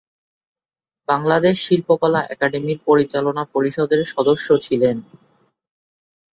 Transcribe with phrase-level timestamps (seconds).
[1.07, 4.97] বাংলাদেশ শিল্পকলা একাডেমীর পরিচালনা পরিষদের সদস্য ছিলেন।